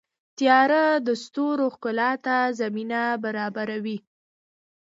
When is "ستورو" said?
1.23-1.65